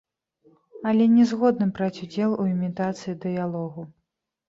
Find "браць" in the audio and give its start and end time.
1.77-2.01